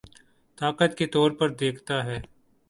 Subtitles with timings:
[0.57, 2.19] طاقت کے طور پر دیکھتا ہے